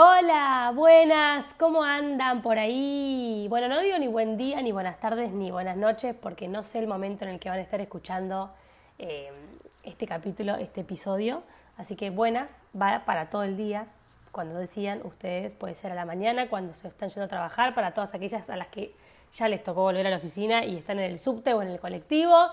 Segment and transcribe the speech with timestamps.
[0.00, 3.48] Hola, buenas, ¿cómo andan por ahí?
[3.50, 6.78] Bueno, no digo ni buen día, ni buenas tardes, ni buenas noches, porque no sé
[6.78, 8.52] el momento en el que van a estar escuchando
[9.00, 9.32] eh,
[9.82, 11.42] este capítulo, este episodio.
[11.76, 13.88] Así que buenas, va para todo el día.
[14.30, 17.92] Cuando decían ustedes, puede ser a la mañana, cuando se están yendo a trabajar, para
[17.92, 18.94] todas aquellas a las que
[19.34, 21.80] ya les tocó volver a la oficina y están en el subte o en el
[21.80, 22.50] colectivo.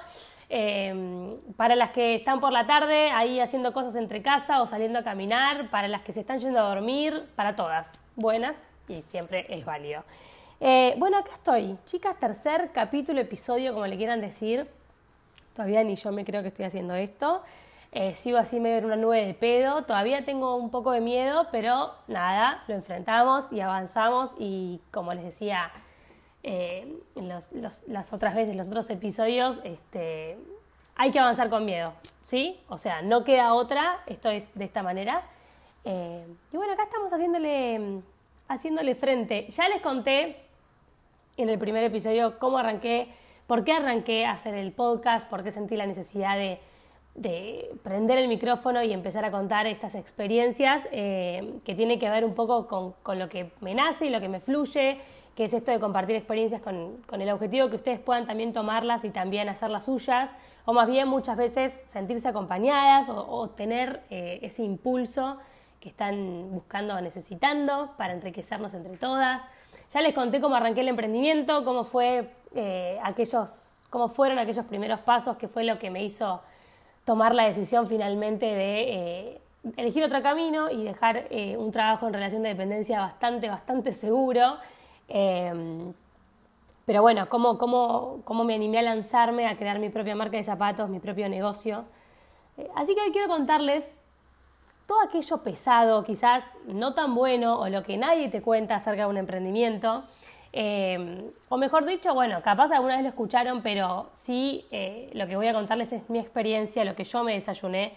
[0.50, 5.00] Em, para las que están por la tarde ahí haciendo cosas entre casa o saliendo
[5.00, 8.00] a caminar, para las que se están yendo a dormir, para todas.
[8.16, 10.04] Buenas y siempre es válido.
[10.60, 14.68] Eh, bueno, acá estoy, chicas, tercer capítulo, episodio, como le quieran decir.
[15.56, 17.42] Todavía ni yo me creo que estoy haciendo esto.
[17.92, 19.84] Eh, sigo así medio en una nube de pedo.
[19.84, 24.32] Todavía tengo un poco de miedo, pero nada, lo enfrentamos y avanzamos.
[24.38, 25.72] Y como les decía
[26.48, 30.38] eh, en las otras veces, los otros episodios, este,
[30.96, 32.60] hay que avanzar con miedo, ¿sí?
[32.70, 35.24] O sea, no queda otra, esto es de esta manera.
[35.86, 36.24] Eh,
[36.54, 38.00] y bueno, acá estamos haciéndole,
[38.48, 39.48] haciéndole frente.
[39.50, 40.36] Ya les conté
[41.38, 43.08] en el primer episodio cómo arranqué,
[43.48, 46.60] por qué arranqué a hacer el podcast, por qué sentí la necesidad de,
[47.82, 52.36] prender el micrófono y empezar a contar estas experiencias eh, que tiene que ver un
[52.36, 55.00] poco con, con, lo que me nace y lo que me fluye
[55.36, 59.10] que es esto de compartir experiencias con, el objetivo que ustedes puedan también tomarlas y
[59.10, 60.32] también hacer las suyas,
[60.64, 65.38] o más bien muchas veces sentirse acompañadas o, tener eh, ese impulso
[65.82, 69.44] que están buscando o necesitando para enriquecernos entre todas.
[69.92, 75.02] Ya les conté cómo arranqué el emprendimiento, cómo fue eh, aquellos, cómo fueron aquellos primeros
[75.02, 76.42] pasos, que fue lo que me hizo
[77.04, 79.42] tomar la decisión finalmente de eh,
[79.78, 84.58] elegir otro camino y dejar un trabajo en relación de dependencia bastante, bastante seguro
[85.08, 85.94] Em,
[86.86, 90.44] pero bueno, ¿cómo, cómo, cómo me animé a lanzarme a crear mi propia marca de
[90.44, 91.86] zapatos, mi propio negocio?
[92.58, 94.00] Eh, así que hoy quiero contarles
[94.88, 99.10] todo aquello pesado, quizás no tan bueno, o lo que nadie te cuenta acerca de
[99.10, 100.04] un emprendimiento.
[100.54, 105.36] Em, o mejor dicho, bueno, capaz alguna vez lo escucharon, pero sí eh, lo que
[105.36, 107.94] voy a contarles es mi experiencia, lo que yo me desayuné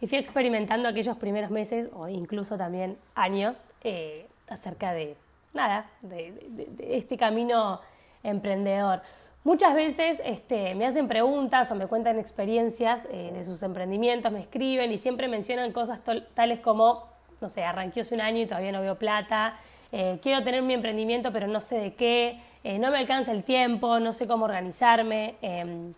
[0.00, 5.16] y fui experimentando aquellos primeros meses o incluso también años eh, acerca de
[5.52, 7.80] nada, de, este camino
[8.22, 9.02] emprendedor.
[9.42, 14.40] Muchas veces este, me hacen preguntas o me cuentan experiencias eh, de sus emprendimientos, me
[14.40, 16.00] escriben y siempre mencionan cosas
[16.34, 17.08] tales como,
[17.40, 19.56] no sé, arranqué hace un año y todavía no veo plata,
[19.92, 23.42] eh, quiero tener mi emprendimiento pero no sé de qué, eh, no me alcanza el
[23.42, 25.36] tiempo, no sé cómo organizarme.
[25.40, 25.94] Em,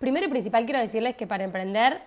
[0.00, 2.00] primero y principal quiero decirles que para emprender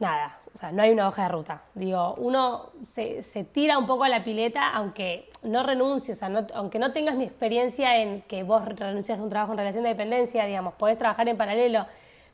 [0.00, 1.62] nada, o sea, no hay una hoja de ruta.
[1.74, 3.22] Digo, uno se,
[3.52, 7.24] tira un poco a la pileta, aunque no renuncies, o sea, aunque no tengas mi
[7.24, 11.28] experiencia en que vos renuncias a un trabajo en relación de dependencia, digamos, podés trabajar
[11.28, 11.86] en paralelo,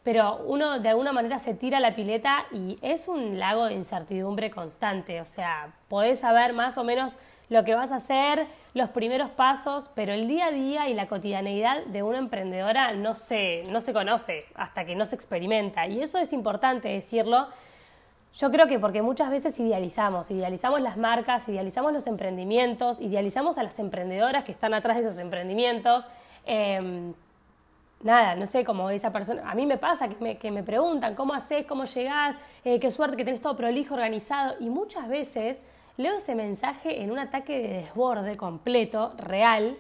[0.03, 3.75] pero uno de alguna manera se tira a la pileta y es un lago de
[3.75, 8.91] incertidumbre constante, o sea, podés saber más o menos lo que vas a hacer, los
[8.91, 13.63] primeros pasos, pero el día a día y la cotidianeidad de una emprendedora no se,
[13.71, 15.87] no se conoce hasta que no se experimenta.
[15.87, 17.49] Y eso es importante decirlo.
[18.35, 23.63] Yo creo que porque muchas veces idealizamos, idealizamos las marcas, idealizamos los emprendimientos, idealizamos a
[23.63, 26.05] las emprendedoras que están atrás de esos emprendimientos.
[26.45, 27.15] Em,
[28.03, 31.15] nada, no sé, como esa persona, a mí me pasa que me, que me preguntan
[31.15, 35.63] cómo haces, cómo llegás, eh, qué suerte que tenés todo prolijo, organizado, y muchas veces
[35.97, 39.77] leo ese mensaje en un ataque de desborde completo, real,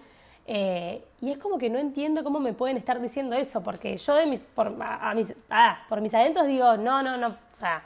[0.47, 4.14] eh, y es como que no entiendo cómo me pueden estar diciendo eso, porque yo
[4.14, 7.83] de mis, por, a, mis, ah, por mis adentros digo, no, no, no, o sea,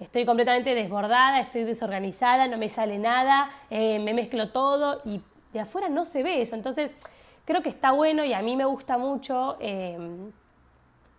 [0.00, 5.20] estoy completamente desbordada, estoy desorganizada, no me sale nada, eh, me mezclo todo y
[5.52, 6.56] de afuera no se ve eso.
[6.56, 6.94] Entonces,
[7.44, 9.96] creo que está bueno y a mí me gusta mucho, eh,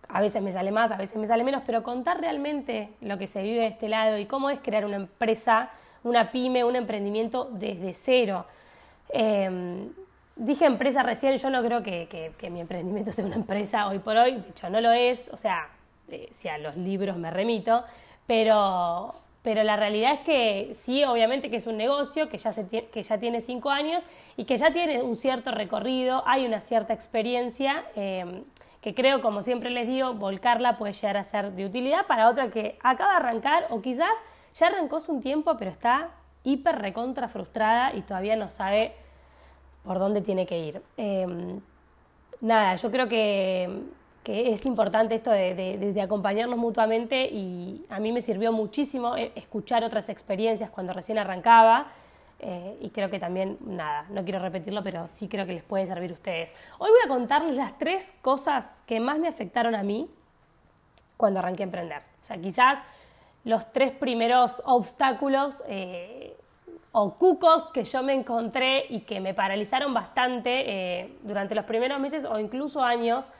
[0.08, 3.28] a veces me sale más, a veces me sale menos, pero contar realmente lo que
[3.28, 5.70] se vive de este lado y cómo es crear una empresa
[6.04, 8.46] una pyme, un emprendimiento desde cero.
[9.08, 9.90] Em,
[10.36, 14.32] dije empresa recién, yo no creo que, mi emprendimiento sea una empresa hoy por hoy,
[14.32, 15.68] de hecho no lo es, o sea,
[16.10, 17.84] eh, si a los libros me remito,
[18.26, 19.10] pero,
[19.42, 23.02] pero la realidad es que sí, obviamente que es un negocio que ya, se que
[23.02, 24.02] ya tiene cinco años
[24.36, 28.44] y que ya tiene un cierto recorrido, hay una cierta experiencia em,
[28.80, 32.50] que creo, como siempre les digo, volcarla puede llegar a ser de utilidad para otra
[32.50, 34.12] que acaba de arrancar o quizás
[34.54, 36.10] ya arrancó hace un tiempo, pero está
[36.44, 38.94] hiper recontra frustrada y todavía no sabe
[39.84, 40.82] por dónde tiene que ir.
[40.96, 41.60] Em,
[42.40, 48.52] nada, yo creo que, es importante esto de, acompañarnos mutuamente y a mí me sirvió
[48.52, 51.88] muchísimo eh, escuchar otras experiencias cuando recién arrancaba.
[52.44, 55.86] Eh, y creo que también, nada, no quiero repetirlo, pero sí creo que les puede
[55.86, 56.52] servir a ustedes.
[56.78, 60.10] Hoy voy a contarles las tres cosas que más me afectaron a mí
[61.16, 62.02] cuando arranqué a emprender.
[62.20, 62.80] O sea, quizás
[63.44, 66.36] los tres primeros obstáculos eh,
[66.92, 71.98] o cucos que yo me encontré y que me paralizaron bastante eh, durante los primeros
[71.98, 73.30] meses o incluso años,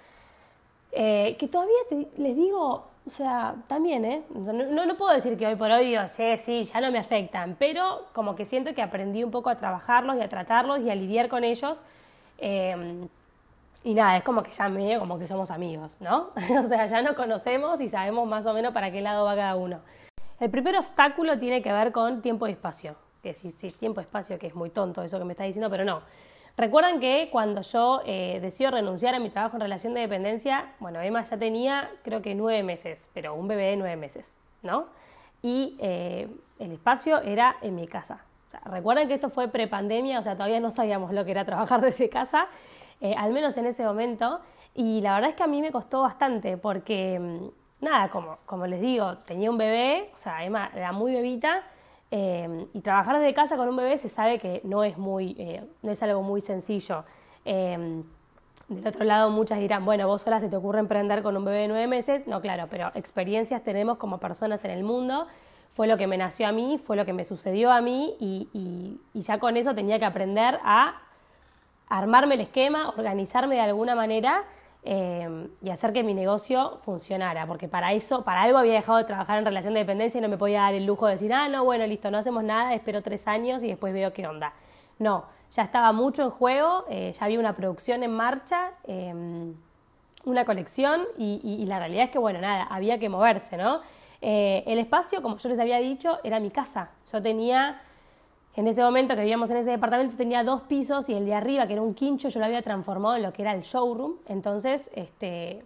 [0.90, 4.22] eh, que todavía les digo, o sea, también, ¿eh?
[4.34, 7.56] no, no, puedo decir que hoy por hoy digo, sí, sí, ya no me afectan,
[7.58, 10.94] pero como que siento que aprendí un poco a trabajarlos y a tratarlos y a
[10.94, 11.82] lidiar con ellos.
[13.84, 16.30] Y nada, es como que ya medio como que somos amigos, ¿no?
[16.62, 19.56] o sea, ya nos conocemos y sabemos más o menos para qué lado va cada
[19.56, 19.80] uno.
[20.40, 24.38] El primer obstáculo tiene que ver con tiempo y espacio que si, si tiempo espacio,
[24.38, 26.02] que es muy tonto eso que me está diciendo, pero no.
[26.56, 31.00] Recuerdan que cuando yo eh, decido renunciar a mi trabajo en relación de dependencia, bueno,
[31.00, 34.86] Emma ya tenía creo que nueve meses, pero un bebé de nueve meses, ¿no?
[35.40, 36.28] Y eh,
[36.58, 38.24] el espacio era en mi casa.
[38.66, 41.80] O recuerden que esto fue prepandemia, o sea, todavía no sabíamos lo que era trabajar
[41.80, 42.48] desde casa,
[43.02, 44.40] eh, al menos en ese momento.
[44.74, 48.66] Y la verdad es que a mí me costó bastante porque, mm, nada, como, como
[48.66, 51.64] les digo, tenía un bebé, o sea, Emma era muy bebita
[52.12, 55.64] eh, y trabajar desde casa con un bebé se sabe que no es, muy, eh,
[55.82, 57.04] no es algo muy sencillo.
[57.44, 61.58] Del otro lado, muchas dirán, bueno, vos sola se te ocurre emprender con un bebé
[61.58, 62.28] de nueve meses.
[62.28, 65.26] No, claro, pero experiencias tenemos como personas en el mundo.
[65.72, 69.00] Fue lo que me nació a mí, fue lo que me sucedió a mí y
[69.14, 70.94] ya con eso tenía que aprender a
[71.98, 74.44] armarme el esquema, organizarme de alguna manera
[74.84, 79.04] Em, y hacer que mi negocio funcionara, porque para eso, para algo había dejado de
[79.04, 81.46] trabajar en relación de dependencia y no me podía dar el lujo de decir, ah,
[81.48, 84.52] no, bueno, listo, no hacemos nada, espero tres años y después veo qué onda.
[84.98, 89.54] No, ya estaba mucho en juego, eh, ya había una producción en marcha, em,
[90.24, 93.82] una colección y, la realidad es que, bueno, nada, había que moverse, ¿no?
[94.20, 96.90] Eh, el espacio, como yo les había dicho, era mi casa.
[97.12, 97.80] Yo tenía
[98.54, 101.66] en ese momento que vivíamos en ese departamento tenía dos pisos y el de arriba,
[101.66, 104.16] que era un quincho, yo lo había transformado en lo que era el showroom.
[104.28, 105.64] Entonces, este,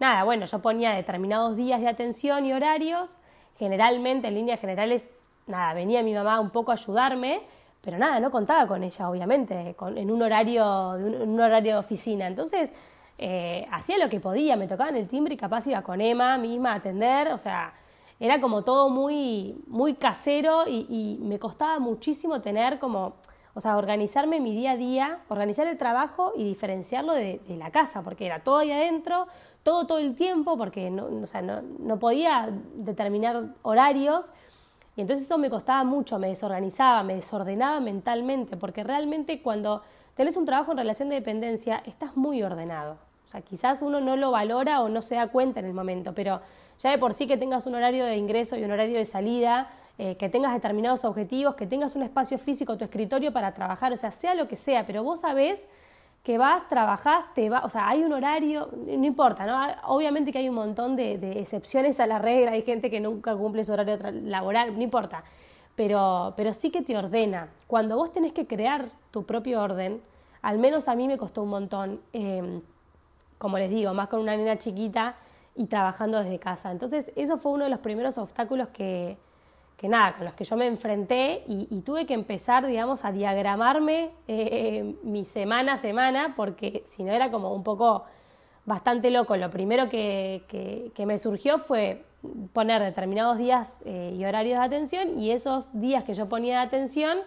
[0.00, 3.18] nada, bueno, yo ponía determinados días de atención y horarios.
[3.58, 5.08] Generalmente, en líneas generales,
[5.46, 7.40] nada, venía mi mamá un poco a ayudarme,
[7.82, 12.26] pero nada, no contaba con ella, obviamente, en, un horario, en un horario de oficina.
[12.26, 12.72] Entonces,
[13.18, 16.38] eh, hacía lo que podía, me tocaba en el timbre y capaz iba con Emma
[16.38, 17.74] misma a atender, o sea,
[18.22, 23.14] era como todo muy, muy casero y, me costaba muchísimo tener como,
[23.52, 28.02] o sea, organizarme mi día a día, organizar el trabajo y diferenciarlo de, la casa,
[28.02, 29.26] porque era todo ahí adentro,
[29.64, 34.30] todo todo el tiempo, porque no, o sea, no, no podía determinar horarios.
[34.94, 39.82] Y entonces eso me costaba mucho, me desorganizaba, me desordenaba mentalmente, porque realmente cuando
[40.14, 42.98] tenés un trabajo en relación de dependencia, estás muy ordenado.
[43.24, 46.14] O sea, quizás uno no lo valora o no se da cuenta en el momento,
[46.14, 46.40] pero
[46.80, 49.70] ya de por sí que tengas un horario de ingreso y un horario de salida,
[49.98, 53.96] eh, que tengas determinados objetivos, que tengas un espacio físico, tu escritorio para trabajar, o
[53.96, 55.66] sea, sea lo que sea, pero vos sabés
[56.22, 59.58] que vas, trabajás, te va, o sea, hay un horario, no importa, ¿no?
[59.92, 63.64] Obviamente que hay un montón de, excepciones a la regla, hay gente que nunca cumple
[63.64, 65.24] su horario laboral, no importa,
[65.74, 67.48] pero, pero sí que te ordena.
[67.66, 70.00] Cuando vos tenés que crear tu propio orden,
[70.42, 72.60] al menos a mí me costó un montón, em,
[73.38, 75.16] como les digo, más con una nena chiquita,
[75.54, 76.70] y trabajando desde casa.
[76.70, 79.16] Entonces, eso fue uno de los primeros obstáculos que,
[79.76, 84.10] que nada, con los que yo me enfrenté y, tuve que empezar, digamos, a diagramarme
[84.28, 88.04] eh, mi semana a semana, porque si no era como un poco
[88.64, 89.36] bastante loco.
[89.36, 90.44] Lo primero que,
[90.94, 92.04] que, me surgió fue
[92.52, 96.66] poner determinados días eh, y horarios de atención y esos días que yo ponía de
[96.66, 97.18] atención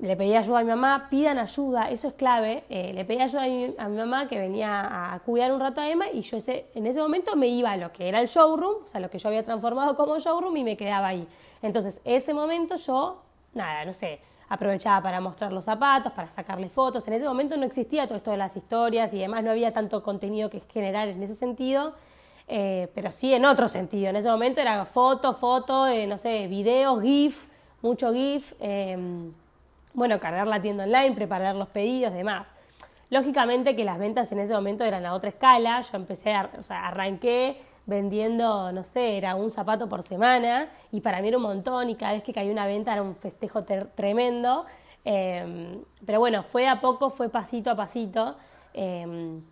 [0.00, 2.64] le pedí ayuda a mi mamá, pidan ayuda, eso es clave.
[2.70, 3.44] Eh, le pedí ayuda
[3.78, 6.86] a mi, mamá que venía a cuidar un rato a Emma y yo ese, en
[6.86, 9.28] ese momento me iba a lo que era el showroom, o sea, lo que yo
[9.28, 11.26] había transformado como showroom y me quedaba ahí.
[11.60, 13.20] Entonces, ese momento yo,
[13.52, 17.06] nada, no sé, aprovechaba para mostrar los zapatos, para sacarle fotos.
[17.06, 20.02] En ese momento no existía todo esto de las historias y demás, no había tanto
[20.02, 21.94] contenido que generar en ese sentido.
[22.52, 24.08] Eh, pero sí en otro sentido.
[24.08, 27.46] En ese momento era foto, foto, eh, no sé, videos, GIF,
[27.80, 28.54] mucho GIF.
[29.92, 32.46] Bueno, cargar la tienda online, preparar los pedidos, demás.
[33.10, 36.62] Lógicamente que las ventas en ese momento eran a otra escala, yo empecé, a, o
[36.62, 41.42] sea, arranqué vendiendo, no sé, era un zapato por semana y para mí era un
[41.42, 44.64] montón y cada vez que caía una venta era un festejo tremendo.
[45.04, 48.36] Em, pero bueno, fue a poco, fue pasito a pasito.
[48.74, 49.42] Em,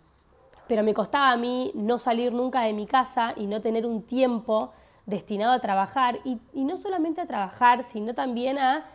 [0.67, 4.03] pero me costaba a mí no salir nunca de mi casa y no tener un
[4.03, 4.71] tiempo
[5.05, 8.85] destinado a trabajar, y, y no solamente a trabajar, sino también a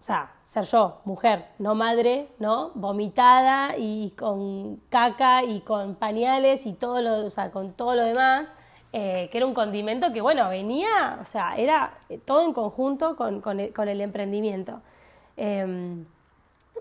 [0.00, 2.70] o sea, ser yo, mujer, no madre, ¿no?
[2.74, 8.04] Vomitada y con caca y con pañales y todo lo, o sea, con todo lo
[8.04, 8.50] demás,
[8.94, 13.42] eh, que era un condimento que, bueno, venía, o sea, era todo en conjunto con,
[13.42, 14.80] con, el, emprendimiento.
[15.36, 16.06] Em,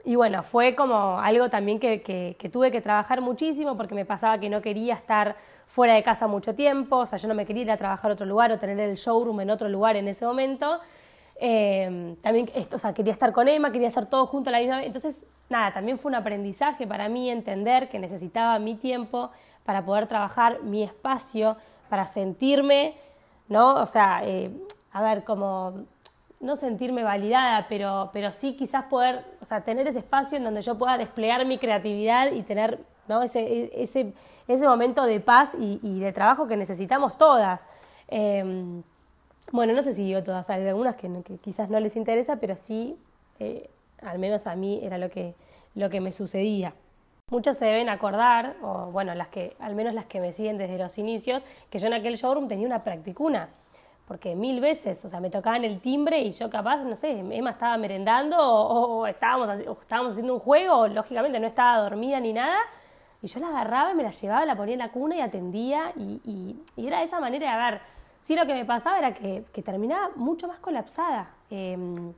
[0.05, 4.39] y bueno, fue como algo también que, que, tuve que trabajar muchísimo porque me pasaba
[4.39, 5.35] que no quería estar
[5.67, 8.13] fuera de casa mucho tiempo, o sea, yo no me quería ir a trabajar a
[8.13, 10.79] otro lugar o tener el showroom en otro lugar en ese momento.
[11.41, 14.77] Eh, también, o sea, quería estar con Emma, quería hacer todo junto a la misma
[14.77, 14.87] vez.
[14.87, 19.31] Entonces, nada, también fue un aprendizaje para mí entender que necesitaba mi tiempo
[19.63, 21.55] para poder trabajar mi espacio,
[21.89, 22.95] para sentirme,
[23.47, 23.75] ¿no?
[23.75, 24.51] O sea, eh,
[24.91, 25.85] a ver, como
[26.41, 30.61] no sentirme validada, pero, pero sí quizás poder, o sea, tener ese espacio en donde
[30.61, 33.21] yo pueda desplegar mi creatividad y tener, ¿no?
[33.21, 34.13] Ese, ese,
[34.47, 37.61] ese momento de paz y, de trabajo que necesitamos todas.
[38.09, 38.81] Eh,
[39.51, 41.09] bueno, no sé si digo todas, hay algunas que,
[41.41, 42.97] quizás no les interesa, pero sí,
[43.39, 43.69] eh,
[44.01, 45.35] al menos a mí era lo que,
[45.75, 46.73] lo que me sucedía.
[47.29, 50.77] Muchas se deben acordar, o bueno, las que, al menos las que me siguen desde
[50.77, 53.49] los inicios, que yo en aquel showroom tenía una practicuna,
[54.07, 57.51] porque mil veces, o sea, me tocaban el timbre y yo capaz, no sé, Emma
[57.51, 62.57] estaba merendando o, estábamos, estábamos haciendo un juego, lógicamente no estaba dormida ni nada,
[63.21, 65.91] y yo la agarraba y me la llevaba, la ponía en la cuna y atendía,
[65.95, 67.81] y, era de esa manera, a ver,
[68.23, 71.29] Sí, lo que me pasaba era que, terminaba mucho más colapsada.
[71.49, 72.13] Em,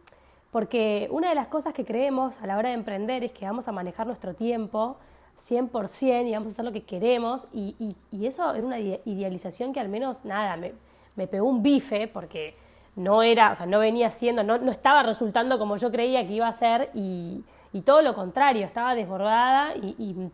[0.52, 3.68] porque una de las cosas que creemos a la hora de emprender es que vamos
[3.68, 4.98] a manejar nuestro tiempo
[5.38, 7.48] 100% y vamos a hacer lo que queremos.
[7.54, 10.74] Y, eso era una idealización que al menos, nada, me,
[11.16, 12.56] me, pegó un bife porque
[12.96, 16.34] no era, o sea, no venía siendo, no, no estaba resultando como yo creía que
[16.34, 17.44] iba a ser y,
[17.86, 20.30] todo lo contrario, estaba desbordada y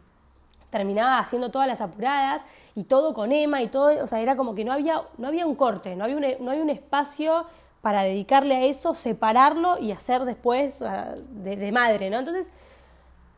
[0.69, 2.41] terminaba haciendo todas las apuradas
[2.75, 5.45] y todo con Emma y todo, o sea, era como que no había, no había
[5.45, 7.45] un corte, no había un, no había un espacio
[7.81, 10.83] para dedicarle a eso, separarlo y hacer después
[11.29, 12.19] de, madre, ¿no?
[12.19, 12.51] Entonces,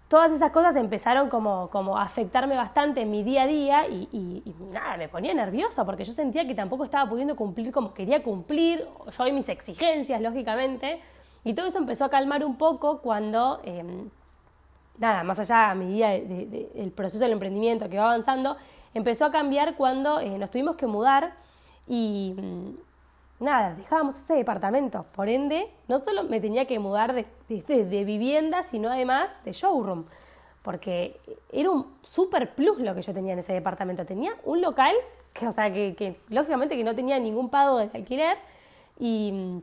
[0.07, 4.43] todas esas cosas empezaron como, como a afectarme bastante en mi día a día y,
[4.74, 8.86] nada, me ponía nerviosa porque yo sentía que tampoco estaba pudiendo cumplir como quería cumplir,
[9.17, 11.00] yo y mis exigencias, lógicamente,
[11.43, 13.62] y todo eso empezó a calmar un poco cuando...
[13.63, 14.09] Em,
[14.99, 18.57] nada, más allá a medida del proceso del emprendimiento que va avanzando,
[18.93, 21.33] empezó a cambiar cuando eh, nos tuvimos que mudar
[21.87, 25.05] y mm, nada, dejábamos ese departamento.
[25.15, 30.05] Por ende, no solo me tenía que mudar de, de vivienda, sino además de showroom.
[30.61, 31.19] Porque
[31.51, 34.05] era un super plus lo que yo tenía en ese departamento.
[34.05, 34.93] Tenía un local
[35.33, 38.37] que, o sea, que, que lógicamente que no tenía ningún pago de alquiler.
[38.99, 39.61] Y mm,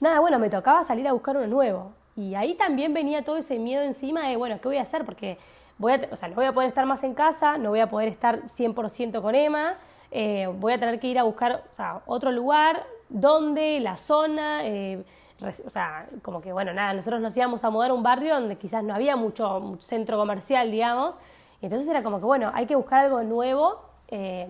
[0.00, 1.92] nada, bueno, me tocaba salir a buscar uno nuevo.
[2.16, 5.04] Y ahí también venía todo ese miedo encima de, bueno, ¿qué voy a hacer?
[5.04, 5.38] Porque
[5.78, 7.88] voy a, o sea, no voy a poder estar más en casa, no voy a
[7.88, 9.76] poder estar 100% con Emma,
[10.10, 14.66] eh, voy a tener que ir a buscar o sea, otro lugar, dónde, la zona,
[14.66, 15.02] eh,
[15.40, 18.56] o sea, como que, bueno, nada, nosotros nos íbamos a mudar a un barrio donde
[18.56, 21.14] quizás no había mucho, centro comercial, digamos,
[21.62, 24.46] y entonces era como que, bueno, hay que buscar algo nuevo, eh,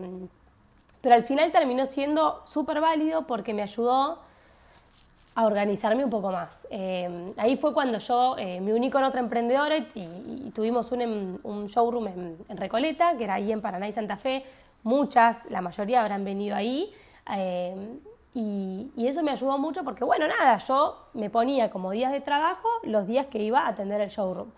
[1.00, 4.18] pero al final terminó siendo súper válido porque me ayudó
[5.40, 6.66] a organizarme un poco más.
[6.70, 11.66] Eh, ahí fue cuando yo eh, me uní con otra emprendedora y, tuvimos un, em,
[11.66, 14.44] showroom en, Recoleta, que era ahí en Paraná y Santa Fe.
[14.82, 16.92] Muchas, la mayoría habrán venido ahí.
[17.34, 17.98] Eh,
[18.34, 22.68] y, eso me ayudó mucho porque, bueno, nada, yo me ponía como días de trabajo
[22.84, 24.50] los días que iba a atender el showroom.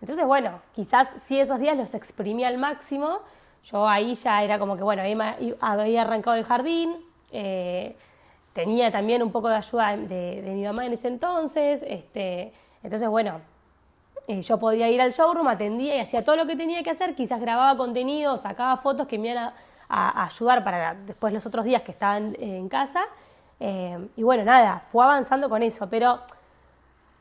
[0.00, 3.20] Entonces, bueno, quizás si esos días los exprimía al máximo,
[3.64, 5.02] yo ahí ya era como que, bueno,
[5.60, 6.94] había arrancado el jardín,
[8.56, 13.42] tenía también un poco de ayuda de, mi mamá en ese entonces, este, entonces bueno,
[14.26, 17.14] eh, yo podía ir al showroom, atendía y hacía todo lo que tenía que hacer,
[17.14, 19.52] quizás grababa contenido, sacaba fotos que me iban
[19.90, 23.04] a, ayudar para después los otros días que estaban en casa,
[23.60, 26.18] eh, y bueno, nada, fue avanzando con eso, pero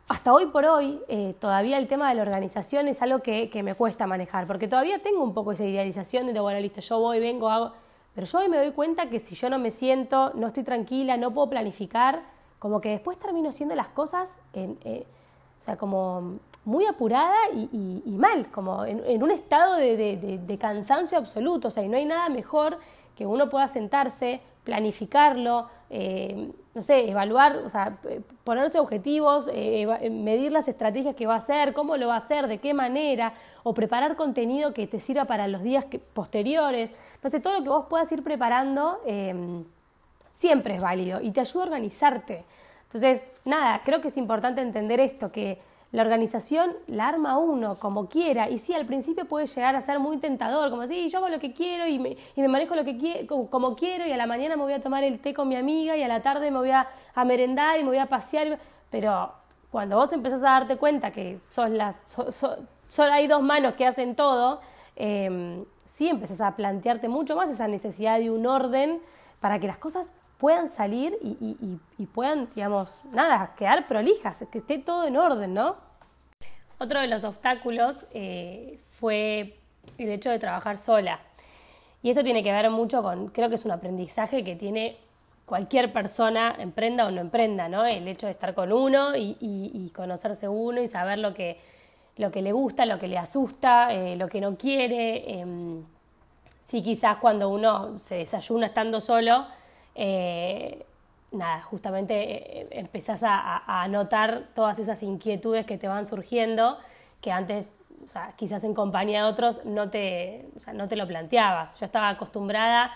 [0.07, 3.61] hasta hoy por hoy eh, todavía el tema de la organización es algo que, que,
[3.61, 7.19] me cuesta manejar, porque todavía tengo un poco esa idealización de, bueno, listo, yo voy,
[7.19, 7.73] vengo, hago
[8.15, 11.17] pero yo hoy me doy cuenta que si yo no me siento, no estoy tranquila,
[11.17, 12.23] no puedo planificar,
[12.57, 15.05] como que después termino haciendo las cosas en, eh,
[15.59, 21.67] o sea, como muy apurada y, mal, como en, un estado de, cansancio absoluto.
[21.67, 22.79] O sea, y no hay nada mejor
[23.15, 27.97] que uno pueda sentarse, planificarlo, eh, no sé, evaluar, o sea,
[28.43, 32.47] ponerse objetivos, eh, medir las estrategias que va a hacer, cómo lo va a hacer,
[32.47, 36.89] de qué manera, o preparar contenido que te sirva para los días posteriores.
[37.25, 39.63] Entonces, todo lo que vos puedas ir preparando em,
[40.31, 42.45] siempre es válido y te ayuda a organizarte.
[42.83, 45.59] Entonces, nada, creo que es importante entender esto, que
[45.91, 48.47] la organización la arma uno como quiera.
[48.47, 51.39] Y sí, al principio puede llegar a ser muy tentador, como así, yo hago lo
[51.39, 54.27] que quiero y me, y me manejo lo que quiero, como, quiero y a la
[54.27, 56.59] mañana me voy a tomar el té con mi amiga y a la tarde me
[56.59, 56.87] voy a,
[57.25, 58.59] merendar y me voy a pasear.
[58.91, 59.31] Pero
[59.71, 64.15] cuando vos empezás a darte cuenta que son las, solo hay dos manos que hacen
[64.15, 64.61] todo,
[64.95, 68.99] eh, sí empezás a plantearte mucho más esa necesidad de un orden
[69.39, 75.05] para que las cosas puedan salir y, puedan, digamos, nada, quedar prolijas, que esté todo
[75.05, 75.77] en orden, ¿no?
[76.79, 79.57] Otro de los obstáculos eh, fue
[79.97, 81.21] el hecho de trabajar sola.
[82.03, 84.97] Y eso tiene que ver mucho con, creo que es un aprendizaje que tiene
[85.45, 87.85] cualquier persona, emprenda o no emprenda, ¿no?
[87.85, 91.57] El hecho de estar con uno y, conocerse uno y saber lo que,
[92.17, 95.41] lo que le gusta, lo que le asusta, eh, lo que no quiere.
[95.41, 95.45] Eh,
[96.63, 99.45] sí, quizás cuando uno se desayuna estando solo,
[99.95, 100.85] eh,
[101.31, 106.77] nada, justamente eh, empezás a, notar todas esas inquietudes que te van surgiendo,
[107.21, 107.71] que antes,
[108.05, 111.79] o sea, quizás en compañía de otros no te, o sea, no te lo planteabas.
[111.79, 112.91] Yo estaba acostumbrada,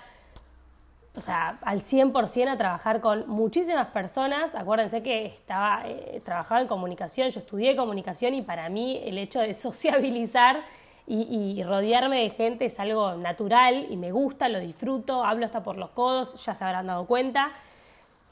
[1.20, 4.56] o sea, al 100% a trabajar con muchísimas personas.
[4.56, 9.42] Acuérdense que estaba, eh, trabajaba en comunicación, yo estudié comunicación y para mí el hecho
[9.42, 10.64] de sociabilizar
[11.08, 15.76] y, rodearme de gente es algo natural y me gusta, lo disfruto, hablo hasta por
[15.76, 17.52] los codos, ya se habrán dado cuenta.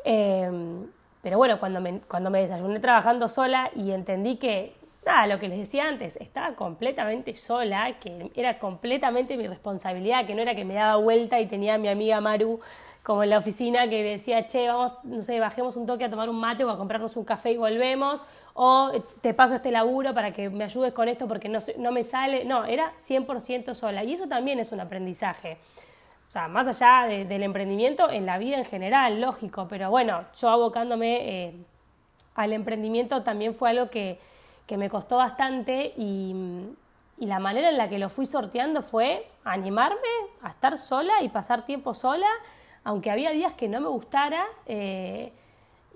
[0.06, 0.86] Em,
[1.22, 4.75] pero bueno, cuando cuando me desayuné trabajando sola y entendí que,
[5.08, 10.36] nada, lo que les decía antes, estaba completamente sola, que era completamente mi responsabilidad, que
[10.36, 12.60] no era que me daba vuelta y tenía a mi amiga Maru
[13.04, 16.30] como en la oficina que decía, che, vamos, no sé, bajemos un toque a tomar
[16.30, 18.22] un mate o a comprarnos un café y volvemos,
[18.60, 22.04] o te paso este laburo para que me ayudes con esto porque no, no me
[22.04, 22.44] sale.
[22.44, 24.04] No, era 100% sola.
[24.04, 25.58] Y eso también es un aprendizaje.
[26.28, 29.68] O sea, más allá del emprendimiento, en la vida en general, lógico.
[29.70, 31.54] Pero bueno, yo abocándome eh,
[32.34, 34.20] al emprendimiento también fue algo que,
[34.75, 36.36] me costó bastante y,
[37.19, 39.97] la manera en la que lo fui sorteando fue animarme
[40.43, 42.27] a estar sola y pasar tiempo sola,
[42.83, 44.45] aunque había días que no me gustara.
[44.65, 45.31] Eh,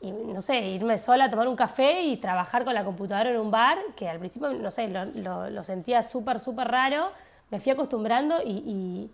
[0.02, 3.38] y no sé, irme sola a tomar un café y trabajar con la computadora en
[3.38, 7.12] un bar, que al principio, no sé, lo, sentía súper, súper raro,
[7.52, 9.12] me fui acostumbrando y,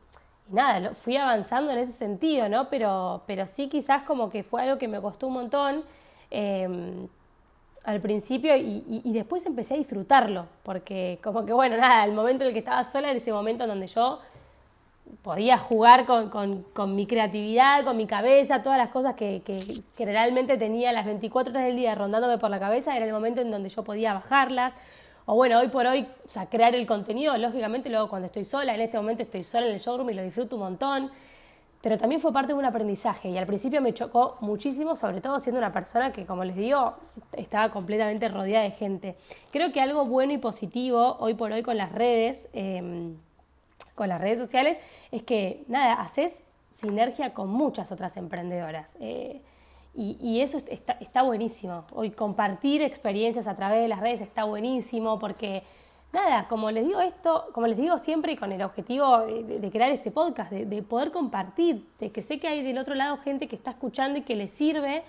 [0.47, 2.69] nada, lo, fui avanzando en ese sentido, ¿no?
[2.69, 5.83] Pero, pero sí quizás como que fue algo que me costó un montón
[6.31, 7.09] em,
[7.87, 12.43] al principio y, y, después empecé a disfrutarlo, porque como que, bueno, nada, el momento
[12.43, 14.19] en el que estaba sola era ese momento en donde yo
[15.21, 19.41] podía jugar con, mi creatividad, con mi cabeza, todas las cosas que,
[19.95, 23.51] generalmente tenía las 24 horas del día rondándome por la cabeza, era el momento en
[23.51, 24.73] donde yo podía bajarlas.
[25.25, 28.75] O bueno, hoy por hoy, o sea, crear el contenido, lógicamente luego cuando estoy sola,
[28.75, 31.11] en este momento estoy sola en el showroom y lo disfruto un montón,
[31.81, 35.39] pero también fue parte de un aprendizaje y al principio me chocó muchísimo, sobre todo
[35.39, 36.95] siendo una persona que, como les digo,
[37.33, 39.15] estaba completamente rodeada de gente.
[39.51, 43.13] Creo que algo bueno y positivo hoy por hoy con las redes, eh,
[43.95, 44.77] con las redes sociales,
[45.11, 46.39] es que, nada, haces
[46.71, 48.95] sinergia con muchas otras emprendedoras.
[48.99, 49.41] Eh,
[49.99, 51.85] y, eso está, buenísimo.
[51.91, 55.63] Hoy compartir experiencias a través de las redes está buenísimo porque,
[56.13, 59.91] nada, como les digo esto, como les digo siempre y con el objetivo de, crear
[59.91, 63.55] este podcast, de, poder compartir, de que sé que hay del otro lado gente que
[63.55, 65.03] está escuchando y que le sirve.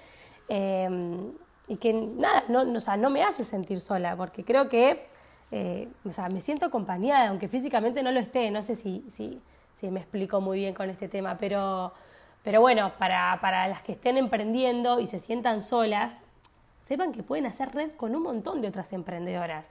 [0.49, 0.89] Eh,
[1.71, 5.07] y que nada, no, o sea, no me hace sentir sola, porque creo que
[5.51, 9.41] eh, o sea, me siento acompañada, aunque físicamente no lo esté, no sé si, si,
[9.81, 11.93] si me explico muy bien con este tema, pero,
[12.45, 16.21] pero bueno, para, para las que estén emprendiendo y se sientan solas,
[16.83, 19.71] sepan que pueden hacer red con un montón de otras emprendedoras.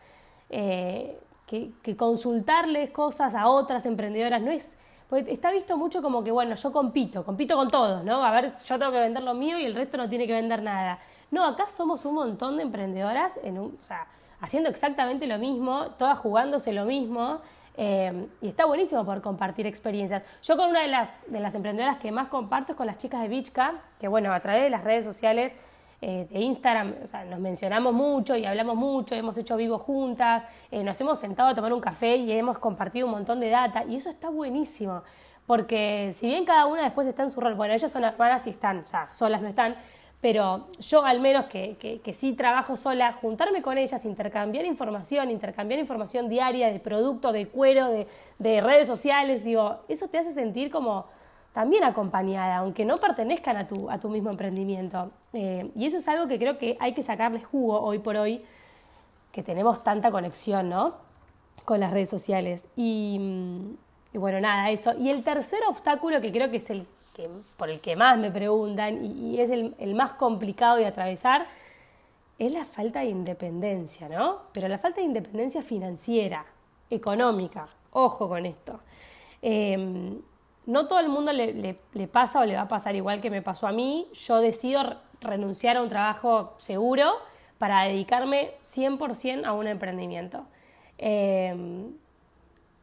[0.50, 4.72] Eh, que, consultarles cosas a otras emprendedoras no es.
[5.10, 8.24] Porque está visto mucho como que, bueno, yo compito, compito con todos, ¿no?
[8.24, 10.62] A ver, yo tengo que vender lo mío y el resto no tiene que vender
[10.62, 11.00] nada.
[11.32, 14.08] No, acá somos un montón de emprendedoras en un, o sea,
[14.42, 17.40] haciendo exactamente lo mismo, todas jugándose lo mismo.
[17.78, 20.24] Eh, y está buenísimo por compartir experiencias.
[20.44, 23.22] Yo con una de las, de las emprendedoras que más comparto es con las chicas
[23.22, 25.54] de Bichka, que bueno, a través de las redes sociales
[26.02, 30.44] eh, de Instagram, o sea, nos mencionamos mucho y hablamos mucho, hemos hecho vivo juntas,
[30.70, 33.84] eh, nos hemos sentado a tomar un café y hemos compartido un montón de data
[33.84, 35.02] y eso está buenísimo,
[35.46, 38.52] porque si bien cada una después está en su rol, bueno, ellas son hermanas y
[38.52, 39.76] están, o sea, solas no están,
[40.22, 45.80] pero yo al menos que, que, sí trabajo sola, juntarme con ellas, intercambiar información, intercambiar
[45.80, 47.90] información diaria de producto, de cuero,
[48.40, 51.06] de, redes sociales, digo, eso te hace sentir como
[51.58, 55.10] también acompañada, aunque no pertenezcan a tu, a tu mismo emprendimiento.
[55.34, 58.46] Eh, y eso es algo que creo que hay que sacarle jugo hoy por hoy,
[59.32, 60.94] que tenemos tanta conexión, ¿no?
[61.66, 62.68] Con las redes sociales.
[62.76, 63.20] Y,
[64.14, 64.94] y bueno, nada, eso.
[65.00, 66.86] Y el tercer obstáculo que creo que es el
[67.58, 71.48] por el que más me preguntan y, es el, más complicado de atravesar,
[72.38, 74.42] es la falta de independencia, ¿no?
[74.52, 76.46] Pero la falta de independencia financiera,
[76.88, 78.80] económica, ojo con esto.
[79.42, 80.22] Em,
[80.68, 81.76] no todo el mundo le,
[82.12, 84.08] pasa o le va a pasar igual que me pasó a mí.
[84.14, 87.14] Yo decido renunciar a un trabajo seguro
[87.58, 90.46] para dedicarme 100% a un emprendimiento.
[90.98, 91.94] Em,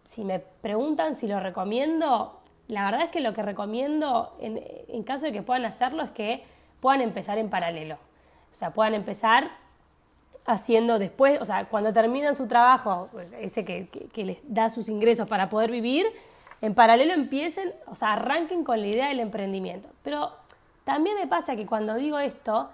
[0.04, 5.26] si me preguntan si lo recomiendo, la verdad es que lo que recomiendo en, caso
[5.26, 6.42] de que puedan hacerlo es que
[6.80, 7.96] puedan empezar en paralelo.
[8.50, 9.50] O sea, puedan empezar
[10.46, 15.28] haciendo después, o sea, cuando terminan su trabajo, ese que, que, les da sus ingresos
[15.28, 16.06] para poder vivir,
[16.60, 19.88] en paralelo empiecen, o sea, arranquen con la idea del emprendimiento.
[20.02, 20.32] Pero
[20.84, 22.68] también me pasa que cuando digo esto,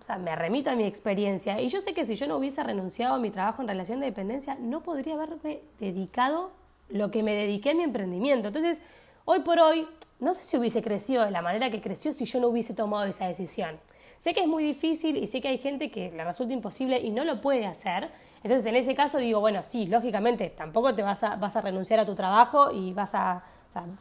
[0.00, 2.62] o sea, me remito a mi experiencia y yo sé que si yo no hubiese
[2.62, 6.50] renunciado a mi trabajo en relación de dependencia, no podría haberme dedicado
[6.88, 8.48] lo que me dediqué a mi emprendimiento.
[8.48, 8.80] Entonces,
[9.24, 9.86] hoy por hoy,
[10.20, 13.04] no sé si hubiese crecido de la manera que creció si yo no hubiese tomado
[13.04, 13.78] esa decisión.
[14.18, 17.10] Sé que es muy difícil y sé que hay gente que le resulta imposible y
[17.10, 18.10] no lo puede hacer.
[18.46, 21.98] Entonces, en ese caso digo, bueno, sí, lógicamente, tampoco te vas a, vas a renunciar
[21.98, 23.42] a tu trabajo y vas a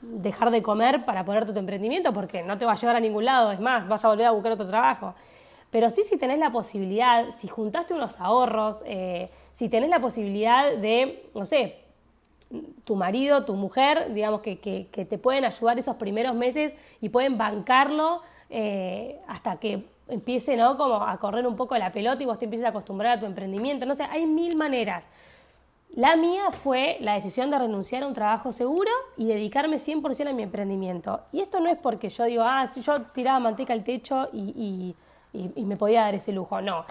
[0.04, 3.26] dejar de comer para poner tu emprendimiento porque no te va a llevar a ningún
[3.26, 5.16] lado, es más, vas a volver a buscar otro trabajo.
[5.72, 10.76] Pero sí si tenés la posibilidad, si juntaste unos ahorros, eh, si tenés la posibilidad
[10.76, 11.80] de, no sé,
[12.84, 14.58] tu marido, tu mujer, digamos que,
[14.94, 20.78] te pueden ayudar esos primeros meses y pueden bancarlo eh, hasta que empiece ¿no?
[20.78, 23.26] como a correr un poco la pelota y vos te empieces a acostumbrar a tu
[23.26, 23.86] emprendimiento.
[23.86, 25.08] No sé, hay mil maneras.
[25.96, 30.34] La mía fue la decisión de renunciar a un trabajo seguro y dedicarme 100% a
[30.34, 31.22] mi emprendimiento.
[31.32, 34.94] Y esto no es porque yo digo, ah, si yo tiraba manteca al techo y
[35.36, 36.62] y, me podía dar ese lujo.
[36.62, 36.86] No.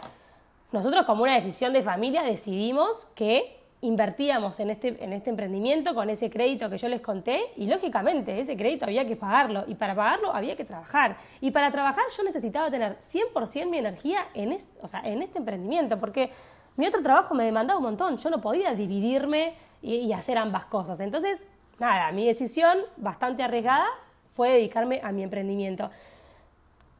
[0.73, 6.09] Nosotros como una decisión de familia decidimos que invertíamos en este, en este emprendimiento con
[6.09, 9.95] ese crédito que yo les conté y lógicamente ese crédito había que pagarlo y para
[9.95, 14.89] pagarlo había que trabajar y para trabajar yo necesitaba tener 100% mi energía en, o
[14.89, 16.31] sea, en este emprendimiento porque
[16.77, 20.65] mi otro trabajo me demandaba un montón, yo no podía dividirme y, y hacer ambas
[20.65, 20.99] cosas.
[21.01, 21.45] Entonces,
[21.79, 23.87] nada, mi decisión bastante arriesgada
[24.33, 25.91] fue dedicarme a mi emprendimiento.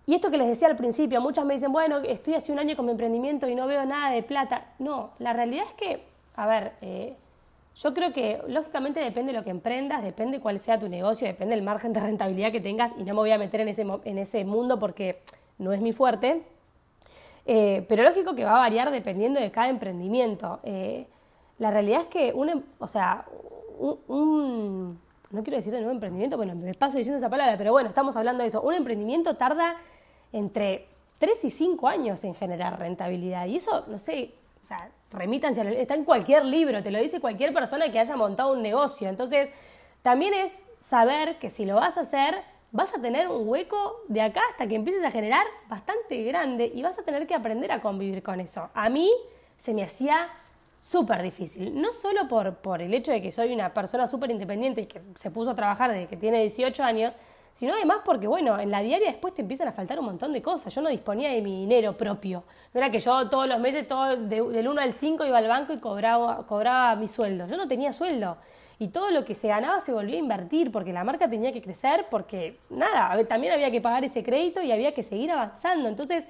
[0.07, 2.77] Y esto que les decía al principio, muchas me dicen, bueno, estoy hace un año
[2.77, 4.67] con mi emprendimiento y no veo nada de plata.
[4.79, 7.15] No, la realidad es que, a ver, eh,
[7.77, 11.55] yo creo que lógicamente depende de lo que emprendas, depende cuál sea tu negocio, depende
[11.55, 14.19] del margen de rentabilidad que tengas y no me voy a meter en ese, en
[14.19, 15.21] ese mundo porque
[15.59, 16.43] no es mi fuerte.
[17.47, 20.61] Eh, pero lógico que va a variar dependiendo de cada emprendimiento.
[20.63, 21.07] Eh,
[21.59, 23.27] la realidad es que un, em, o sea,
[23.79, 24.99] un,
[25.31, 28.17] no quiero decir de nuevo emprendimiento, bueno, me paso diciendo esa palabra, pero bueno, estamos
[28.17, 28.63] hablando de eso.
[28.63, 29.77] Un emprendimiento tarda
[30.33, 30.87] entre
[31.19, 33.47] 3 y 5 años en generar rentabilidad.
[33.47, 37.53] Y eso, no sé, o sea, remítanse, está en cualquier libro, te lo dice cualquier
[37.53, 39.09] persona que haya montado un negocio.
[39.09, 39.51] Entonces,
[40.03, 44.21] también es saber que si lo vas a hacer, vas a tener un hueco de
[44.21, 47.81] acá hasta que empieces a generar bastante grande y vas a tener que aprender a
[47.81, 48.69] convivir con eso.
[48.75, 49.11] A mí
[49.57, 50.29] se me hacía
[50.83, 54.83] súper difícil, no solo por, por el hecho de que soy una persona súper independiente
[54.83, 57.15] y que se puso a trabajar desde que tiene 18 años,
[57.55, 60.43] sino además porque, bueno, en la diaria después te empiezan a faltar un montón de
[60.43, 60.75] cosas.
[60.75, 62.43] Yo no disponía de mi dinero propio.
[62.73, 65.73] No era que yo todos los meses, todo del 1 al 5 iba al banco
[65.73, 67.47] y cobraba, cobraba mi sueldo.
[67.47, 68.39] Yo no tenía sueldo.
[68.81, 71.63] Y todo lo que se ganaba se volvía a invertir porque la marca tenía que
[71.63, 75.89] crecer, porque nada, también había que pagar ese crédito y había que seguir avanzando.
[75.89, 76.27] Entonces,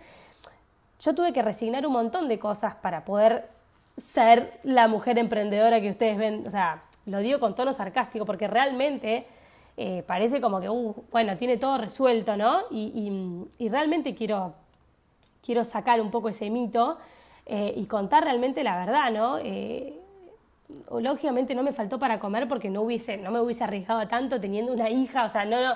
[1.00, 3.48] yo tuve que resignar un montón de cosas para poder
[3.96, 6.46] ser la mujer emprendedora que ustedes ven.
[6.46, 9.26] O sea, lo digo con tono sarcástico porque realmente
[9.76, 12.62] eh, parece como que, uh, bueno, tiene todo resuelto, ¿no?
[12.70, 14.54] Y, realmente quiero,
[15.44, 16.98] quiero sacar un poco ese mito
[17.46, 19.38] eh, y contar realmente la verdad, ¿no?
[19.38, 19.98] Eh,
[20.90, 24.72] lógicamente no me faltó para comer porque no, hubiese, no me hubiese arriesgado tanto teniendo
[24.72, 25.74] una hija, o sea, no, no,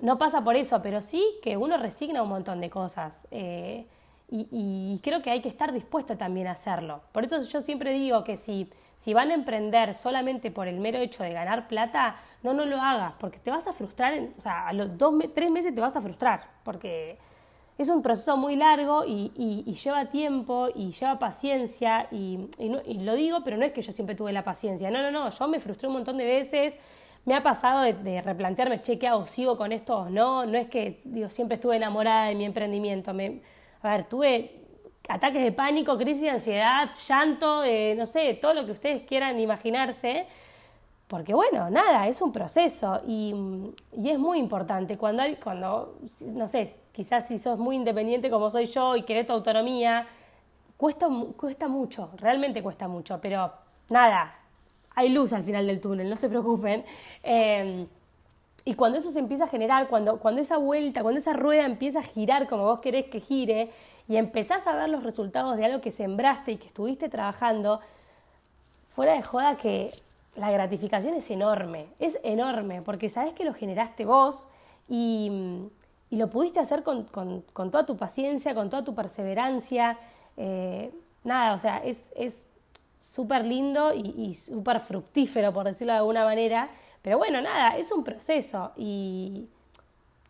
[0.00, 3.26] no pasa por eso, pero sí que uno resigna un montón de cosas.
[3.30, 3.86] y,
[4.50, 7.00] y creo que hay que estar dispuesto también a hacerlo.
[7.12, 8.68] Por eso yo siempre digo que si
[9.04, 12.80] si van a emprender solamente por el mero hecho de ganar plata, no, no lo
[12.80, 15.96] hagas, porque te vas a frustrar, o sea, a los dos, tres meses te vas
[15.96, 17.18] a frustrar, porque
[17.78, 22.50] es un proceso muy largo y, lleva tiempo y lleva paciencia y,
[23.02, 25.48] lo digo, pero no es que yo siempre tuve la paciencia, no, no, no, yo
[25.48, 26.74] me frustré un montón de veces,
[27.24, 29.24] me ha pasado de, replantearme, che, ¿qué hago?
[29.24, 30.44] ¿Sigo con esto o no?
[30.44, 33.40] No es que, digo, siempre estuve enamorada de mi emprendimiento, me,
[33.80, 34.60] a ver, tuve
[35.08, 39.40] ataques de pánico, crisis de ansiedad, llanto, eh, no sé, todo lo que ustedes quieran
[39.40, 40.26] imaginarse,
[41.08, 43.34] porque bueno, nada, es un proceso y,
[43.92, 44.96] es muy importante.
[44.96, 49.26] Cuando, hay, cuando, no sé, quizás si sos muy independiente como soy yo y querés
[49.26, 50.06] tu autonomía,
[50.76, 53.52] cuesta, cuesta mucho, realmente cuesta mucho, pero
[53.90, 54.34] nada,
[54.94, 56.84] hay luz al final del túnel, no se preocupen.
[57.22, 57.86] Em,
[58.64, 62.00] y cuando eso se empieza a generar, cuando, cuando esa vuelta, cuando esa rueda empieza
[62.00, 63.70] a girar como vos querés que gire,
[64.08, 67.80] y empezás a ver los resultados de algo que sembraste y que estuviste trabajando,
[68.94, 69.90] fuera de joda que
[70.36, 74.46] la gratificación es enorme, es enorme, porque sabes que lo generaste vos
[74.88, 75.30] y,
[76.10, 77.06] lo pudiste hacer con,
[77.52, 79.98] toda tu paciencia, con toda tu perseverancia.
[80.36, 80.92] Eh,
[81.24, 82.46] nada, o sea, es
[83.00, 86.70] súper lindo y, y súper fructífero, por decirlo de alguna manera.
[87.02, 89.48] Pero bueno, nada, es un proceso y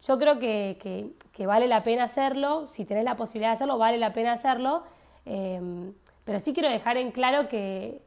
[0.07, 1.12] yo creo que,
[1.47, 4.83] vale la pena hacerlo, si tenés la posibilidad de hacerlo, vale la pena hacerlo,
[5.25, 8.03] em, pero sí quiero dejar en claro que,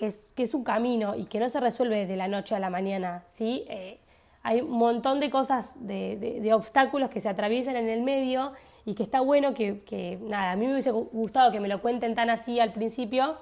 [0.00, 3.64] es, un camino y que no se resuelve de la noche a la mañana, ¿sí?
[3.68, 3.98] Eh,
[4.42, 8.52] hay un montón de cosas, de, obstáculos que se atraviesan en el medio
[8.84, 11.80] y que está bueno que, que, nada, a mí me hubiese gustado que me lo
[11.80, 13.36] cuenten tan así al principio,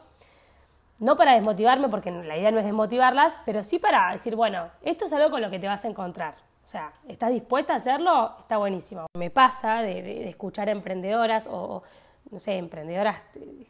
[1.00, 5.06] no para desmotivarme, porque la idea no es desmotivarlas, pero sí para decir, bueno, esto
[5.06, 6.34] es algo con lo que te vas a encontrar.
[6.64, 8.36] O sea, ¿estás dispuesta a hacerlo?
[8.40, 9.06] Está buenísimo.
[9.18, 11.82] Me pasa de, escuchar emprendedoras o,
[12.30, 13.20] no sé, emprendedoras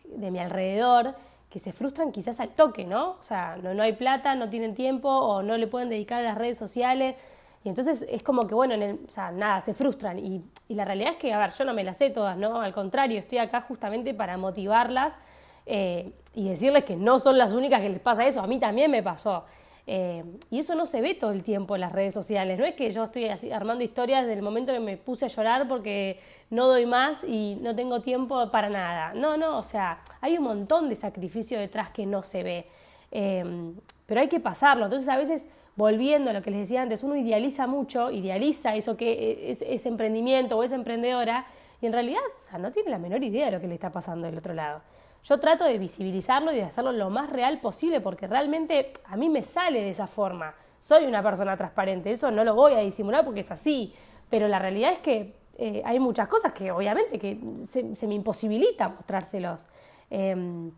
[0.05, 1.15] de, mi alrededor
[1.53, 3.11] que se frustran quizás al toque, ¿no?
[3.11, 6.23] O sea, no, no hay plata, no tienen tiempo o no le pueden dedicar a
[6.23, 7.15] las redes sociales.
[7.63, 10.19] Y entonces es como que, bueno, o sea, nada, se frustran.
[10.19, 12.63] Y, y, la realidad es que, a ver, yo no me las sé todas, ¿no?
[12.63, 15.19] Al contrario, estoy acá justamente para motivarlas
[15.67, 18.41] eh, y decirles que no son las únicas que les pasa eso.
[18.41, 19.45] A mí también me pasó.
[19.87, 22.59] Eh, y eso no se ve todo el tiempo en las redes sociales.
[22.59, 25.67] No es que yo estoy así, armando historias del momento que me puse a llorar
[25.69, 29.13] porque no doy más y no tengo tiempo para nada.
[29.15, 32.67] No, no, o sea, hay un montón de sacrificio detrás que no se ve.
[33.11, 33.73] Eh,
[34.07, 34.85] pero hay que pasarlo.
[34.85, 38.97] Entonces a veces, volviendo a lo que les decía antes, uno idealiza mucho, idealiza eso
[38.97, 41.47] que es, es emprendimiento o es emprendedora
[41.81, 43.91] y en realidad o sea, no tiene la menor idea de lo que le está
[43.91, 44.83] pasando del otro lado.
[45.25, 49.29] Yo trato de visibilizarlo y de hacerlo lo más real posible porque realmente a mí
[49.29, 50.55] me sale de esa forma.
[50.81, 53.95] Soy una persona transparente, eso no lo voy a disimular porque es así,
[54.29, 58.89] pero la realidad es que eh, hay muchas cosas que obviamente que se, me imposibilita
[58.89, 59.67] mostrárselos.
[60.11, 60.73] Em,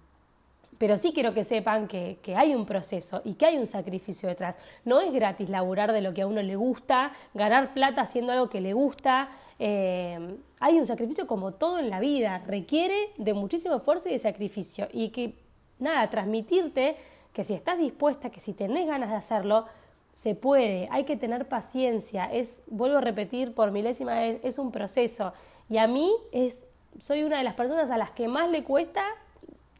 [0.76, 4.28] pero sí quiero que sepan que, que, hay un proceso y que hay un sacrificio
[4.28, 4.58] detrás.
[4.84, 8.50] No es gratis laburar de lo que a uno le gusta, ganar plata haciendo algo
[8.50, 9.30] que le gusta,
[9.66, 14.18] eh, hay un sacrificio como todo en la vida, requiere de muchísimo esfuerzo y de
[14.18, 14.88] sacrificio.
[14.92, 15.32] Y que,
[15.78, 16.98] nada, transmitirte
[17.32, 19.64] que si estás dispuesta, que si tenés ganas de hacerlo,
[20.12, 24.70] se puede, hay que tener paciencia, es, vuelvo a repetir por milésima vez, es un
[24.70, 25.32] proceso.
[25.70, 26.58] Y a mí es,
[27.00, 29.02] soy una de las personas a las que más le cuesta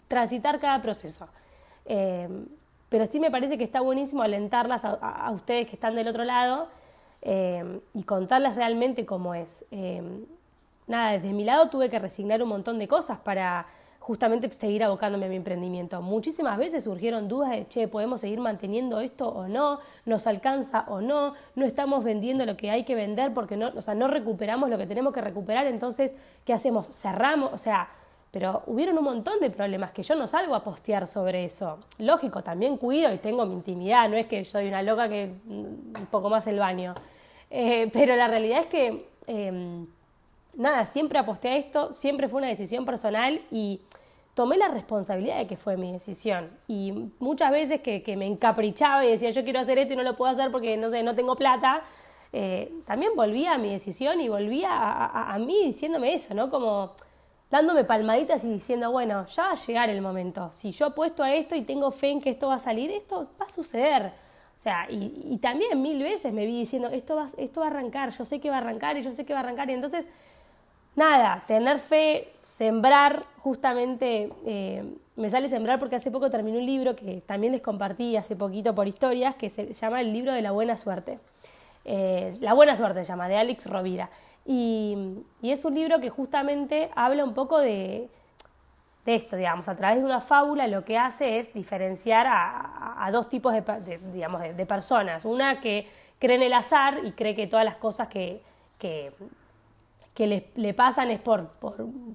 [0.08, 1.28] transitar cada proceso.
[1.84, 2.26] Eh,
[2.88, 6.68] pero sí me parece que está buenísimo alentarlas a ustedes que están del otro lado
[7.26, 9.64] Em, y contarles realmente cómo es.
[9.70, 10.26] Em,
[10.86, 13.66] nada, desde mi lado tuve que resignar un montón de cosas para
[13.98, 16.02] justamente seguir abocándome a mi emprendimiento.
[16.02, 19.78] Muchísimas veces surgieron dudas de, che, ¿podemos seguir manteniendo esto o no?
[20.04, 21.32] ¿Nos alcanza o no?
[21.54, 24.76] ¿No estamos vendiendo lo que hay que vender porque no, o sea, no recuperamos lo
[24.76, 25.66] que tenemos que recuperar?
[25.66, 26.88] Entonces, ¿qué hacemos?
[26.88, 27.54] ¿Cerramos?
[27.54, 27.88] O sea,
[28.30, 31.78] pero hubieron un montón de problemas que yo no salgo a postear sobre eso.
[31.96, 35.50] Lógico, también cuido y tengo mi intimidad, no es que soy una loca que mm,
[35.50, 36.92] un poco más el baño.
[37.50, 39.86] Eh, pero la realidad es que, em,
[40.54, 43.80] nada, siempre aposté a esto, siempre fue una decisión personal y
[44.34, 46.50] tomé la responsabilidad de que fue mi decisión.
[46.68, 50.16] Y muchas veces que, me encaprichaba y decía, yo quiero hacer esto y no lo
[50.16, 51.82] puedo hacer porque, no sé, no tengo plata,
[52.32, 56.50] eh, también volvía a mi decisión y volvía a, a, mí diciéndome eso, ¿no?
[56.50, 56.92] Como
[57.48, 60.50] dándome palmaditas y diciendo, bueno, ya va a llegar el momento.
[60.52, 63.28] Si yo apuesto a esto y tengo fe en que esto va a salir, esto
[63.40, 64.12] va a suceder.
[64.64, 68.24] Sea, y, también mil veces me vi diciendo, esto va, esto va a arrancar, yo
[68.24, 69.68] sé que va a arrancar y yo sé que va a arrancar.
[69.68, 70.08] Y entonces,
[70.96, 74.82] nada, tener fe, sembrar, justamente, eh,
[75.16, 78.74] me sale sembrar porque hace poco terminé un libro que también les compartí hace poquito
[78.74, 81.18] por historias, que se llama El libro de la buena suerte.
[81.84, 84.08] Eh, la buena suerte se llama, de Alex Rovira.
[84.46, 84.96] y
[85.42, 88.08] es un libro que justamente habla un poco de,
[89.04, 93.28] de esto, digamos, a través de una fábula lo que hace es diferenciar a, dos
[93.28, 95.24] tipos de, digamos, de, personas.
[95.24, 95.86] Una que
[96.18, 98.40] cree en el azar y cree que todas las cosas que,
[98.78, 99.12] que,
[100.16, 101.48] le, pasan es por,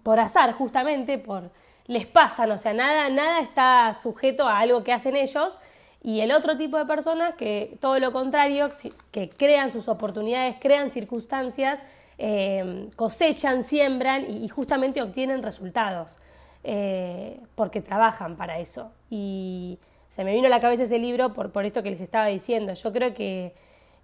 [0.04, 1.52] por, azar, justamente, por
[1.86, 5.60] les pasan, o sea, nada, nada está sujeto a algo que hacen ellos.
[6.02, 8.69] Y el otro tipo de personas que todo lo contrario,
[9.12, 11.80] que crean sus oportunidades, crean circunstancias,
[12.17, 16.17] eh, cosechan, siembran y justamente obtienen resultados.
[16.63, 18.91] Eh, porque trabajan para eso.
[19.09, 22.27] Y se me vino a la cabeza ese libro por, por esto que les estaba
[22.27, 22.73] diciendo.
[22.73, 23.53] Yo creo que,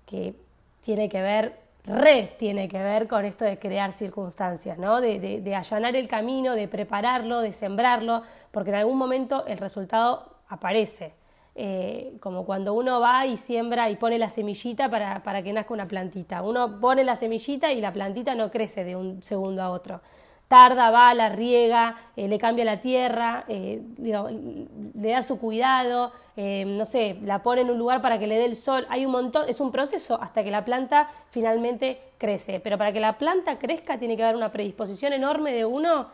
[0.06, 0.36] que
[0.82, 5.02] tiene que ver, re tiene que ver con esto de crear circunstancias, ¿no?
[5.02, 10.38] De, de, allanar el camino, de prepararlo, de sembrarlo, porque en algún momento el resultado
[10.50, 11.14] aparece.
[11.58, 15.74] eh, como cuando uno va y siembra y pone la semillita para, para, que nazca
[15.74, 16.42] una plantita.
[16.42, 20.02] Uno pone la semillita y la plantita no crece de un segundo a otro.
[20.48, 26.86] Tarda, va, la riega, eh, le cambia la tierra, eh, le da su cuidado, no
[26.86, 28.86] sé, la pone en un lugar para que le dé el sol.
[28.90, 32.60] Hay un montón, es un proceso hasta que la planta finalmente crece.
[32.60, 36.08] Pero para que la planta crezca tiene que haber una predisposición enorme de uno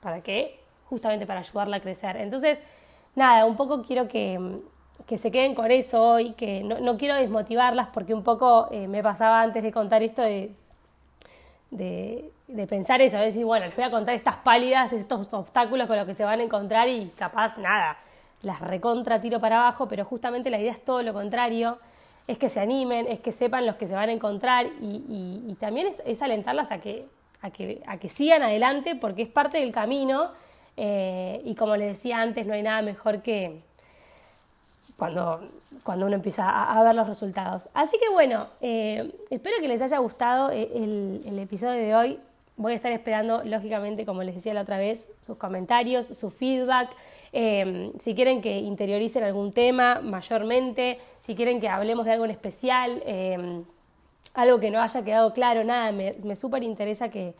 [0.00, 2.16] para que, justamente para ayudarla a crecer.
[2.16, 2.62] Entonces,
[3.14, 4.60] nada, un poco quiero que,
[5.06, 9.02] que se queden con eso hoy, que no, quiero desmotivarlas porque un poco eh, me
[9.02, 10.52] pasaba antes de contar esto de,
[12.66, 16.06] pensar eso, de decir, bueno, les voy a contar estas pálidas, estos obstáculos con los
[16.06, 17.96] que se van a encontrar y capaz nada,
[18.42, 21.78] las recontra tiro para abajo, pero justamente la idea es todo lo contrario,
[22.26, 25.88] es que se animen, es que sepan los que se van a encontrar y, también
[26.04, 27.06] es, alentarlas a que,
[27.42, 30.30] a, que, a que sigan adelante porque es parte del camino
[30.76, 33.60] eh, y como les decía antes, no hay nada mejor que
[34.96, 35.40] cuando,
[35.82, 37.68] cuando uno empieza a, ver los resultados.
[37.74, 42.18] Así que bueno, eh, espero que les haya gustado eh, el, episodio de hoy.
[42.60, 46.90] Voy a estar esperando, lógicamente, como les decía la otra vez, sus comentarios, su feedback.
[47.32, 52.32] Eh, si quieren que interioricen algún tema mayormente, si quieren que hablemos de algo en
[52.32, 53.02] especial,
[54.34, 57.34] algo que no haya quedado claro, nada, me, me súper interesa que,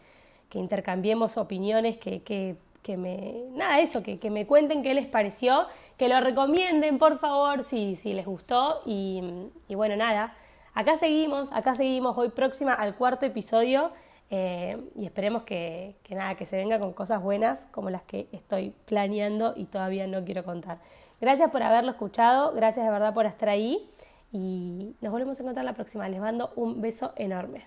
[0.48, 5.66] que, intercambiemos opiniones, que, que, me, nada, eso, que, me cuenten qué les pareció
[6.00, 8.80] que lo recomienden, por favor, si, si les gustó.
[8.86, 9.22] Y,
[9.68, 10.34] bueno, nada,
[10.72, 13.90] acá seguimos, acá seguimos hoy próxima al cuarto episodio.
[14.30, 18.28] Eh, y esperemos que, que, nada, que se venga con cosas buenas como las que
[18.30, 20.78] estoy planeando y todavía no quiero contar.
[21.20, 23.90] Gracias por haberlo escuchado, gracias de verdad por estar ahí
[24.32, 26.08] y nos volvemos a encontrar la próxima.
[26.08, 27.66] Les mando un beso enorme.